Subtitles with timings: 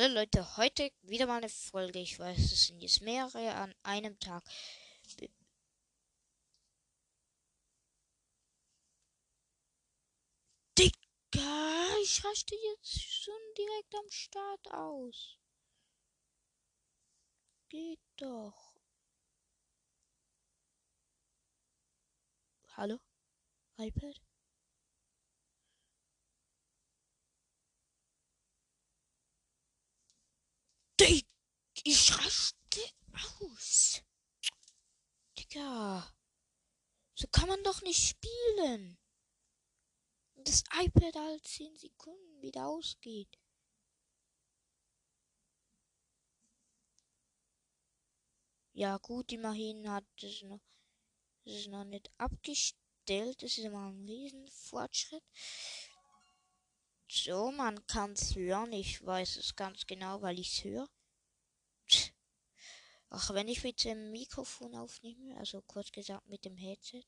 [0.00, 1.98] Hallo Leute, heute wieder mal eine Folge.
[1.98, 4.42] Ich weiß, es sind jetzt mehrere an einem Tag.
[10.78, 15.36] Digga, ich raste jetzt schon direkt am Start aus.
[17.68, 18.72] Geht doch.
[22.74, 22.98] Hallo?
[23.76, 24.18] iPad?
[31.00, 31.26] Digga,
[31.84, 32.80] ich raste
[33.40, 34.02] aus.
[35.38, 36.14] Digga.
[37.14, 38.98] So kann man doch nicht spielen.
[40.36, 43.38] Das iPad halt 10 Sekunden wieder ausgeht.
[48.72, 50.60] Ja gut, immerhin hat es noch,
[51.44, 53.42] es ist noch nicht abgestellt.
[53.42, 55.24] Das ist immer ein Riesenfortschritt.
[57.10, 58.72] So, man kann es hören.
[58.72, 60.88] Ich weiß es ganz genau, weil ich es höre.
[63.12, 67.04] Ach, wenn ich mit dem Mikrofon aufnehme, also kurz gesagt mit dem Headset.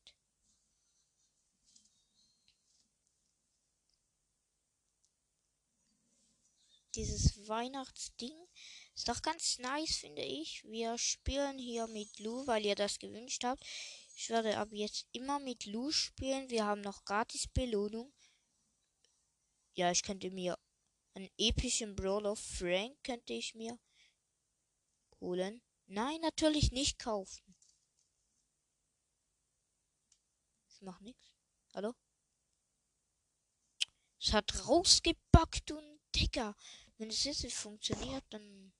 [6.95, 8.37] Dieses Weihnachtsding
[8.93, 10.63] ist doch ganz nice, finde ich.
[10.65, 13.63] Wir spielen hier mit Lu, weil ihr das gewünscht habt.
[14.15, 16.49] Ich werde ab jetzt immer mit Lu spielen.
[16.49, 18.13] Wir haben noch gratis Belohnung.
[19.73, 20.59] Ja, ich könnte mir
[21.13, 23.79] einen epischen Brawler Frank könnte ich mir
[25.21, 25.61] holen.
[25.87, 27.55] Nein, natürlich nicht kaufen.
[30.65, 31.31] Das macht nichts.
[31.73, 31.93] Hallo?
[34.19, 36.55] Es hat rausgebackt und Digga.
[36.97, 38.71] Wenn es jetzt nicht funktioniert, dann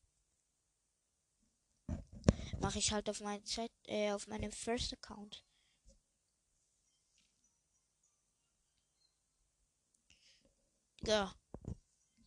[2.60, 5.44] mache ich halt auf meine Zeit, äh, auf meinem First Account.
[11.06, 11.36] Ja.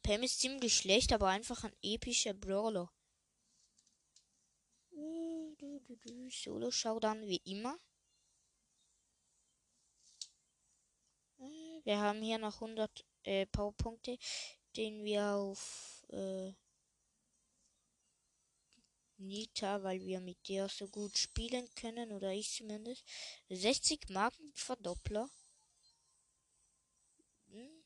[0.02, 2.92] Pam ist ziemlich schlecht, aber einfach ein epischer Brawler.
[6.30, 7.78] Solo Showdown wie immer.
[11.84, 14.18] Wir haben hier noch 100 äh, Powerpunkte,
[14.76, 16.52] den wir auf äh,
[19.18, 23.04] Nita, weil wir mit der so gut spielen können, oder ich zumindest.
[23.48, 25.30] 60 Marken Verdoppler.
[27.50, 27.84] Hm.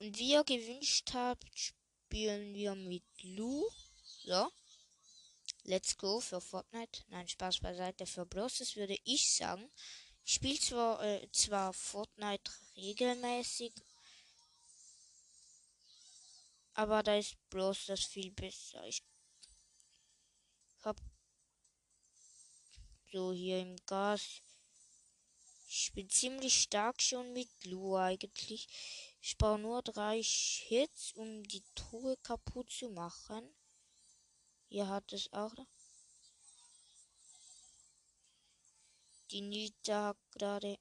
[0.00, 3.68] Und wie ihr gewünscht habt, spielen wir mit Lu.
[4.02, 4.50] So.
[5.70, 7.04] Let's go für Fortnite.
[7.10, 8.04] Nein, Spaß beiseite.
[8.04, 8.58] Für Bros.
[8.58, 9.70] Das würde ich sagen.
[10.24, 13.72] Ich spiele zwar, äh, zwar Fortnite regelmäßig,
[16.74, 17.86] aber da ist Bros.
[17.86, 18.84] das viel besser.
[18.84, 19.04] Ich
[20.82, 21.00] hab
[23.12, 24.42] so hier im Gas.
[25.68, 28.66] Ich bin ziemlich stark schon mit Lu eigentlich.
[29.20, 33.48] Ich brauche nur drei Hits, um die Truhe kaputt zu machen.
[34.70, 35.52] Ihr hat es auch.
[39.32, 40.78] Die Nita gerade.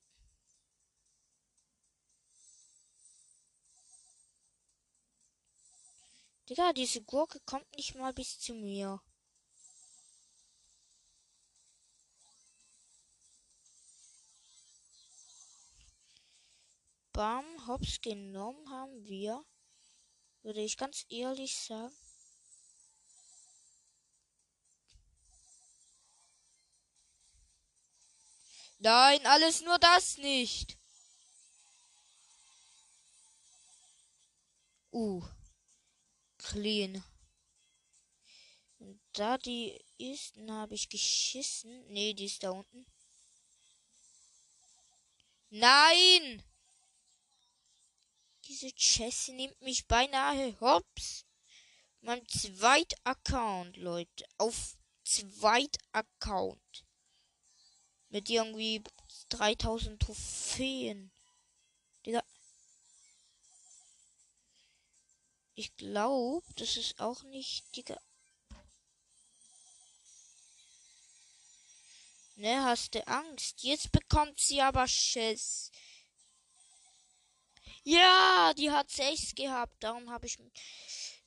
[6.48, 9.02] Digga, diese Gurke kommt nicht mal bis zu mir.
[17.12, 19.44] Bam, hops genommen haben wir.
[20.44, 22.09] Würde ich ganz ehrlich sagen.
[28.80, 30.78] Nein, alles nur das nicht.
[34.92, 35.22] Uh.
[36.38, 37.04] Clean.
[38.80, 41.86] Und da die ist, habe ich geschissen.
[41.88, 42.86] Nee, die ist da unten.
[45.50, 46.44] Nein!
[48.46, 51.26] Diese Jessie nimmt mich beinahe hops.
[52.02, 54.26] Mein zweit Account, Leute.
[54.38, 56.86] Auf zweit Account.
[58.10, 58.84] Mit irgendwie
[59.30, 61.12] 3000 Trophäen.
[62.06, 62.24] Digga.
[65.56, 68.00] Ich glaube, das ist auch nicht, Digga.
[72.36, 73.64] Ne, hast du Angst?
[73.64, 75.72] Jetzt bekommt sie aber Schiss.
[77.84, 79.84] Ja, die hat 6 gehabt.
[79.84, 80.54] Darum habe ich mich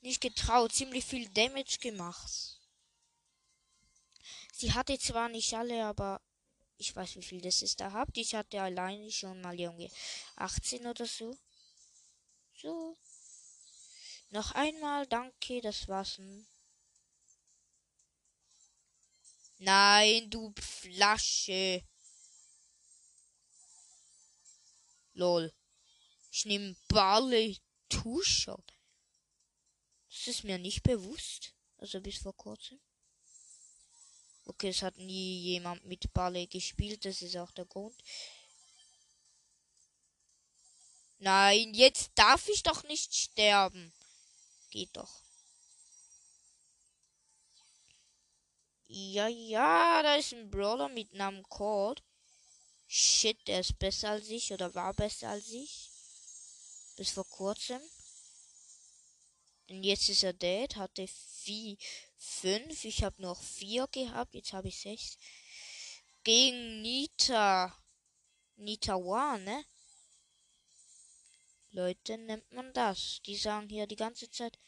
[0.01, 0.73] nicht getraut.
[0.73, 2.59] Ziemlich viel Damage gemacht.
[4.55, 6.21] Sie hatte zwar nicht alle, aber
[6.83, 8.17] ich weiß, wie viel das ist da habt.
[8.19, 9.91] Ich hatte alleine schon mal irgendwie
[10.37, 11.37] 18 oder so.
[12.61, 12.97] So.
[14.31, 16.21] Noch einmal, danke, das war's.
[19.59, 21.85] Nein, du Flasche.
[25.13, 25.55] Lol.
[26.33, 28.73] Ich nehme Barley Two-Shot.
[30.09, 31.55] Das ist mir nicht bewusst.
[31.79, 32.81] Also bis vor kurzem.
[34.45, 37.05] Okay, es hat nie jemand mit Balle gespielt.
[37.05, 37.97] Das ist auch der Grund.
[41.19, 43.93] Nein, jetzt darf ich doch nicht sterben.
[44.71, 45.23] Geht doch.
[48.89, 52.03] Ja, ja, da ist ein Brawler mit Namen Cold.
[52.89, 55.91] Shit, der ist besser als ich oder war besser als ich.
[56.97, 57.81] Bis vor kurzem.
[59.71, 61.79] Und jetzt ist er dead, hatte vier,
[62.23, 62.85] fünf.
[62.85, 65.19] Ich habe noch vier gehabt, jetzt habe ich sechs.
[66.23, 67.77] Gegen Nita.
[68.57, 69.65] Nita One, ne?
[71.71, 73.21] Leute, nennt man das.
[73.27, 74.59] Die sagen hier die ganze Zeit.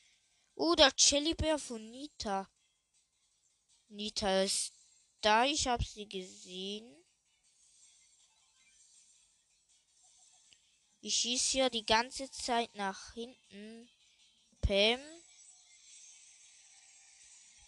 [0.55, 2.49] Oh, der Chellybär von Nita.
[3.89, 4.73] Nita ist
[5.21, 7.05] da, ich habe sie gesehen.
[11.01, 13.91] Ich schieße hier die ganze Zeit nach hinten.
[14.63, 15.01] Pam.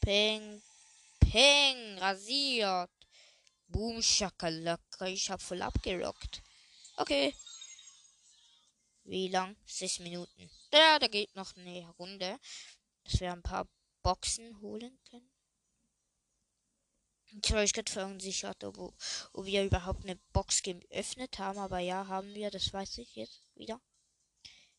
[0.06, 0.62] Peng.
[1.19, 1.99] Peng.
[1.99, 2.93] Rasiert.
[3.67, 5.06] Boom, Schakalaka.
[5.06, 6.43] Ich hab voll abgerockt.
[6.97, 7.35] Okay.
[9.03, 9.56] Wie lang?
[9.67, 10.49] Sechs Minuten.
[10.73, 12.38] Ja, da geht noch eine Runde.
[13.03, 13.67] Dass wir ein paar
[14.05, 15.29] Boxen holen können.
[17.43, 18.79] Ich war gerade verunsichert, ob,
[19.32, 23.43] ob wir überhaupt eine Box geöffnet haben, aber ja, haben wir, das weiß ich jetzt
[23.56, 23.81] wieder.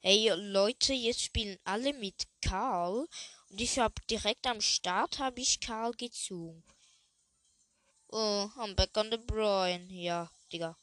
[0.09, 3.09] Hey Leute, jetzt spielen alle mit Karl
[3.50, 6.63] und ich habe direkt am Start habe ich Karl gezogen.
[8.07, 9.89] Oh, I'm back on the Brian.
[9.89, 10.77] Ja, Digga.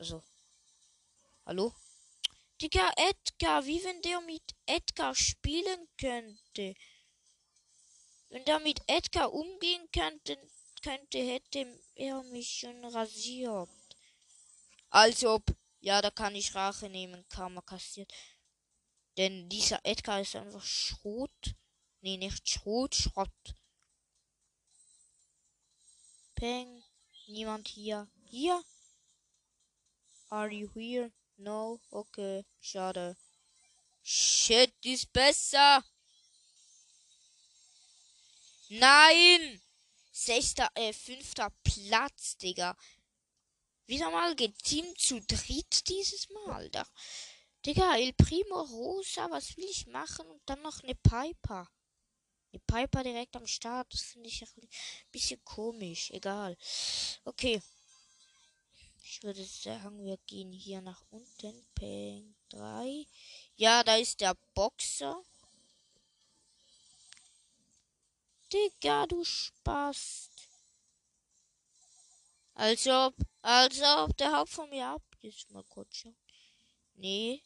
[0.00, 0.24] Also.
[1.44, 1.72] Hallo?
[2.60, 6.74] Digga, Edgar, wie wenn der mit Edgar spielen könnte.
[8.30, 10.36] Wenn der mit Edgar umgehen könnte,
[10.82, 13.70] könnte, hätte er mich schon rasiert.
[14.90, 15.44] Als ob.
[15.86, 17.24] Ja, da kann ich Rache nehmen.
[17.28, 18.12] Karma kassiert.
[19.16, 21.54] Denn dieser Edgar ist einfach Schrot.
[22.00, 23.54] Nee, nicht Schrot, Schrott.
[26.34, 26.82] Peng.
[27.28, 28.08] Niemand hier.
[28.24, 28.60] Hier?
[30.28, 31.12] Are you here?
[31.36, 31.78] No?
[31.90, 32.44] Okay.
[32.60, 33.16] Schade.
[34.02, 35.84] Shit, ist besser.
[38.70, 39.62] Nein!
[40.10, 42.76] Sechster, äh, fünfter Platz, Digga.
[43.86, 46.68] Wieder mal geteamt zu dritt dieses Mal.
[46.70, 46.86] Da.
[47.64, 50.26] Digga, El Primo Rosa, was will ich machen?
[50.26, 51.68] Und dann noch eine Piper.
[52.52, 53.92] Eine Piper direkt am Start.
[53.92, 54.68] Das finde ich ein
[55.12, 56.10] bisschen komisch.
[56.10, 56.56] Egal.
[57.24, 57.62] Okay.
[59.02, 61.66] Ich würde sagen, wir gehen hier nach unten.
[61.74, 63.06] Peng 3.
[63.54, 65.22] Ja, da ist der Boxer.
[68.52, 70.30] Digga, du Spaß.
[72.54, 73.14] Als ob,
[73.46, 75.02] als ob der Haupt von mir ab.
[75.20, 76.16] Jetzt mal kurz schauen.
[76.94, 77.42] Nee.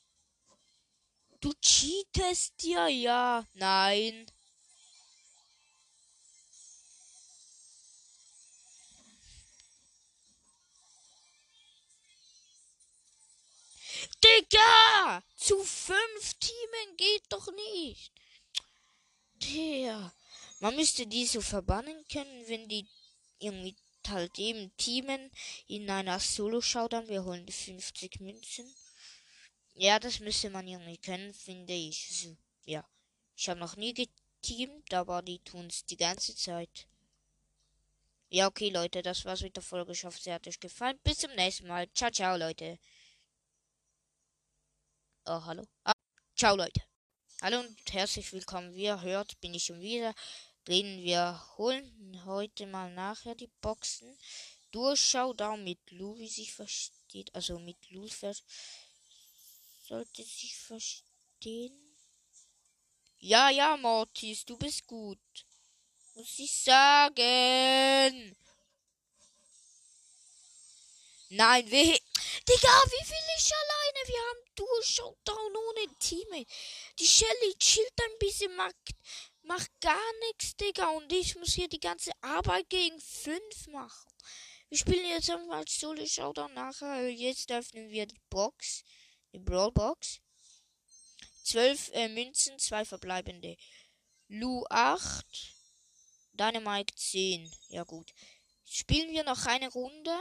[1.41, 3.47] Du cheatest ja, ja.
[3.52, 4.26] Nein.
[14.25, 15.23] Digga!
[15.37, 18.11] Zu fünf Teamen geht doch nicht.
[19.35, 20.14] Der.
[20.61, 22.87] Man müsste die so verbannen können, wenn die
[23.38, 23.76] irgendwie
[24.08, 25.31] halt eben teamen
[25.67, 27.08] in einer Solo-Showdown.
[27.08, 28.73] Wir holen die 50 Münzen.
[29.75, 32.23] Ja, das müsste man irgendwie können, finde ich.
[32.23, 32.85] So, ja.
[33.37, 36.87] Ich habe noch nie geteamt, aber die tun es die ganze Zeit.
[38.28, 39.92] Ja, okay, Leute, das war's mit der Folge.
[39.92, 40.99] Ich hoffe, sie hat euch gefallen.
[41.02, 41.88] Bis zum nächsten Mal.
[41.95, 42.78] Ciao, ciao, Leute.
[45.26, 45.66] Oh, hallo.
[45.85, 45.92] Ah,
[46.37, 46.83] ciao, Leute.
[47.42, 48.75] Hallo und herzlich willkommen.
[48.75, 50.14] Wie ihr hört, bin ich schon wieder
[50.70, 51.02] drin.
[51.02, 54.16] Wir holen heute mal nachher die Boxen.
[54.70, 57.34] Durchschau da mit Lu, wie sich versteht.
[57.34, 58.06] Also mit Lu
[59.88, 61.76] sollte sich verstehen.
[63.18, 65.18] Ja, ja, Mortis, du bist gut.
[66.14, 68.36] Muss ich sagen.
[71.30, 71.98] Nein, wir.
[72.48, 74.08] Digga, wie viel ich alleine?
[74.08, 76.46] Wir haben Duo-Showdown ohne Teammate.
[76.98, 78.76] Die Shelly chillt ein bisschen, macht,
[79.50, 80.90] macht gar nichts, Digga.
[80.90, 84.12] Und ich muss hier die ganze Arbeit gegen fünf machen.
[84.69, 87.11] Wir spielen jetzt einmal Solo-Showdown nachher.
[87.11, 88.85] Jetzt öffnen wir die Box.
[89.33, 90.21] Die Brawl-Box.
[91.42, 93.57] Zwölf äh, Münzen, zwei verbleibende.
[94.28, 95.26] Lu 8.
[96.33, 97.52] Dynamite 10.
[97.71, 98.14] Ja gut.
[98.64, 100.16] Spielen wir noch eine Runde.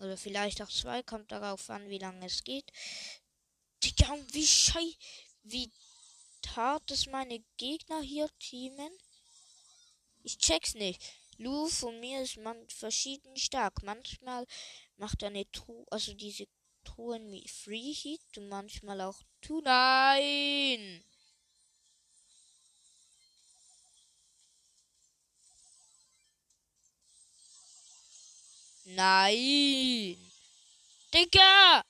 [0.00, 2.70] Oder vielleicht auch zwei, kommt darauf an, wie lange es geht.
[3.82, 4.92] Digga, und wie schei.
[5.42, 5.72] Wie
[6.54, 8.92] hart, dass meine Gegner hier teamen?
[10.22, 11.02] Ich check's nicht.
[11.38, 13.82] Lou von mir ist man verschieden stark.
[13.82, 14.46] Manchmal
[14.96, 16.46] macht er eine Truhe, also diese
[16.84, 21.04] Truhen wie Free Heat und manchmal auch Tu Nein!
[28.84, 30.16] Nein!
[31.12, 31.82] Digga!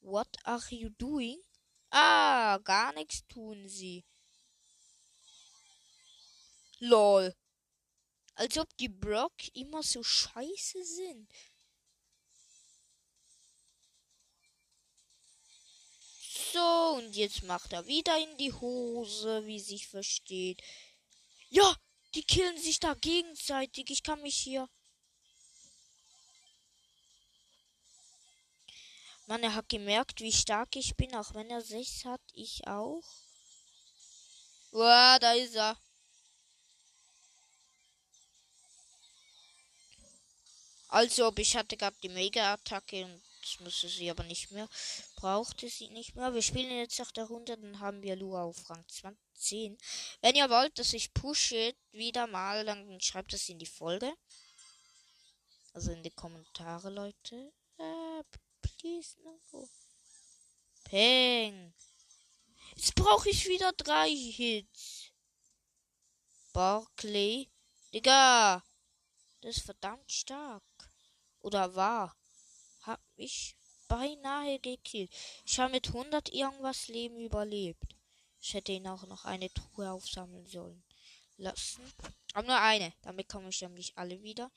[0.00, 1.42] What are you doing?
[1.90, 4.04] Ah, gar nichts tun sie.
[6.80, 7.34] Lol.
[8.34, 11.32] Als ob die Brock immer so scheiße sind.
[16.52, 20.62] So, und jetzt macht er wieder in die Hose, wie sich versteht.
[21.50, 21.76] Ja,
[22.14, 23.90] die killen sich da gegenseitig.
[23.90, 24.68] Ich kann mich hier.
[29.28, 32.22] Mann, er hat gemerkt, wie stark ich bin, auch wenn er 6 hat.
[32.32, 33.04] Ich auch.
[34.72, 35.76] Uah, da ist er.
[40.88, 43.22] Also, ich hatte gerade die Mega-Attacke und
[43.60, 44.66] musste sie aber nicht mehr.
[45.16, 46.32] Brauchte sie nicht mehr.
[46.32, 48.86] Wir spielen jetzt nach der Runde, dann haben wir Lua auf Rang
[49.34, 49.76] 10.
[50.22, 54.10] Wenn ihr wollt, dass ich pushe wieder mal, dann schreibt es in die Folge.
[55.74, 57.52] Also in die Kommentare, Leute.
[57.76, 58.22] Äh,
[58.78, 59.68] please, no.
[60.84, 61.74] Peng.
[62.76, 65.12] Jetzt brauche ich wieder drei Hits.
[66.52, 67.48] Barclay.
[67.92, 68.62] Digga.
[69.40, 70.62] Das ist verdammt stark.
[71.40, 72.16] Oder war.
[72.82, 73.56] Hab mich
[73.88, 75.12] beinahe gekillt.
[75.44, 77.96] Ich habe mit 100 irgendwas Leben überlebt.
[78.40, 80.84] Ich hätte ihn auch noch eine Truhe aufsammeln sollen.
[81.36, 81.82] Lassen.
[82.34, 82.92] Aber nur eine.
[83.02, 84.50] Damit komme ich nämlich alle wieder.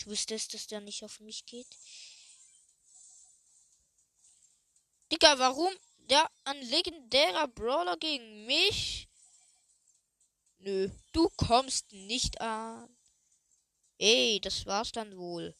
[0.00, 1.66] Ich wusste es, dass der nicht auf mich geht.
[5.12, 5.76] Digga, warum
[6.08, 9.10] der ein legendärer Brawler gegen mich?
[10.56, 12.96] Nö, du kommst nicht an.
[13.98, 15.54] Ey, das war's dann wohl.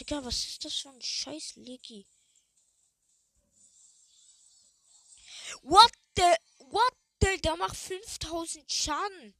[0.00, 2.04] Digga, was ist das für ein scheiß Legi?
[5.62, 6.34] What the?
[6.58, 7.40] What the?
[7.40, 9.34] Der macht 5000 Schaden.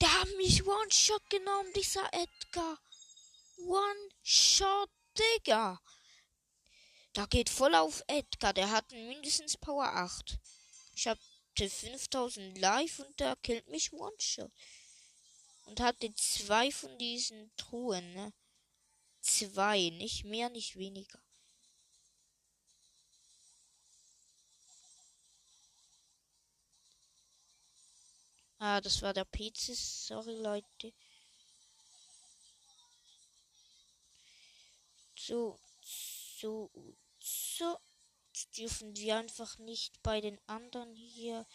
[0.00, 2.78] Der hat mich One-Shot genommen, dieser Edgar.
[3.58, 5.80] One-Shot, Digga.
[7.14, 8.52] Da geht voll auf Edgar.
[8.52, 10.38] Der hat mindestens Power 8.
[10.94, 11.20] Ich hatte
[11.68, 14.52] 5000 Live und der killt mich One-Shot.
[15.66, 18.32] Und hatte zwei von diesen Truhen, ne?
[19.20, 21.20] Zwei, nicht mehr, nicht weniger.
[28.58, 29.74] Ah, das war der PC.
[29.74, 30.92] Sorry, Leute.
[35.14, 35.58] So,
[36.40, 36.70] so,
[37.18, 37.78] so
[38.56, 41.46] dürfen wir einfach nicht bei den anderen hier,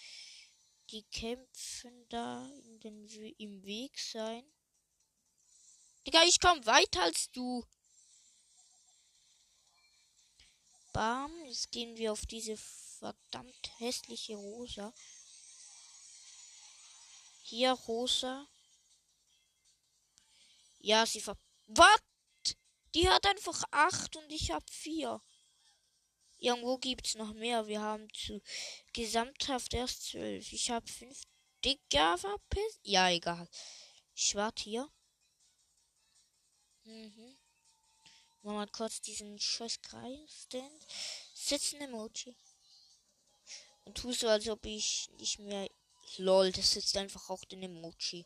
[0.92, 3.08] die kämpfen da in den,
[3.38, 4.46] im Weg sein.
[6.06, 7.66] Digga, ich komm weiter als du.
[10.92, 14.94] Bam, jetzt gehen wir auf diese verdammt hässliche Rosa.
[17.54, 18.48] Hier Rosa.
[20.80, 21.38] Ja, sie ver...
[21.68, 22.00] Was?
[22.96, 25.22] Die hat einfach acht und ich hab vier.
[26.40, 27.68] Irgendwo gibt's noch mehr.
[27.68, 28.42] Wir haben zu
[28.92, 30.52] gesamthaft erst zwölf.
[30.52, 31.22] Ich hab fünf.
[31.64, 32.80] Digga, verpiss.
[32.82, 33.48] Ja, egal.
[34.16, 34.92] Ich warte hier.
[36.86, 37.38] Mhm.
[38.42, 40.48] Mal kurz diesen scheiß Kreis.
[41.36, 42.36] Sitzen Emoji.
[43.86, 45.70] Und tu so, als ob ich nicht mehr.
[46.18, 48.26] Lol, das sitzt einfach auch den Emoji.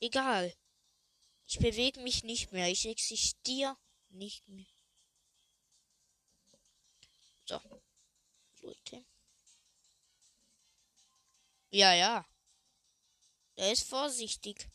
[0.00, 0.54] Egal.
[1.46, 2.68] Ich bewege mich nicht mehr.
[2.68, 3.76] Ich existiere
[4.10, 4.66] nicht mehr.
[7.46, 7.60] So.
[8.60, 9.04] Leute.
[11.70, 12.24] Ja, ja.
[13.56, 14.68] Er ist vorsichtig.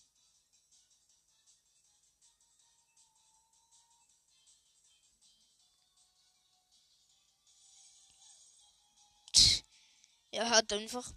[10.31, 11.13] Er hat einfach.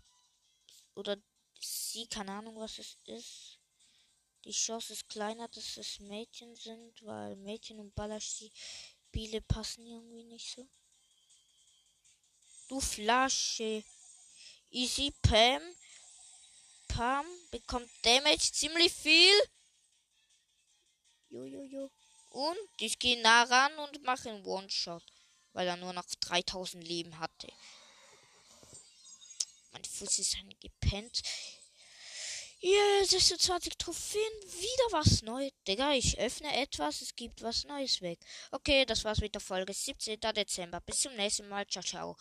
[0.98, 1.16] Oder
[1.60, 3.60] sie, keine Ahnung, was es ist.
[4.44, 10.50] Die Chance ist kleiner, dass es Mädchen sind, weil Mädchen und Ballerspiele passen irgendwie nicht
[10.50, 10.68] so.
[12.66, 13.84] Du Flasche.
[14.70, 15.62] Easy Pam.
[16.88, 19.40] Pam bekommt Damage ziemlich viel.
[21.28, 21.62] Jojojo.
[21.62, 21.90] Jo, jo.
[22.30, 25.04] Und ich gehe nah ran und mache einen One-Shot,
[25.52, 27.46] weil er nur noch 3000 Leben hatte.
[29.72, 31.22] Mein Fuß ist ein gepennt.
[32.60, 35.52] Yeah, 26 Trophäen, wieder was Neues.
[35.68, 38.18] Digga, ich öffne etwas, es gibt was Neues weg.
[38.50, 40.18] Okay, das war's mit der Folge 17.
[40.34, 40.80] Dezember.
[40.80, 41.66] Bis zum nächsten Mal.
[41.68, 42.16] Ciao, ciao.